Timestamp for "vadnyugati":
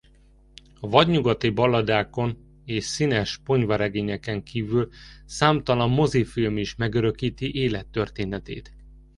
0.89-1.49